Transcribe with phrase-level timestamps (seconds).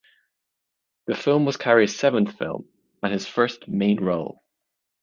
[1.05, 2.67] The film was Carrey's seventh film
[3.03, 4.43] and his first main role.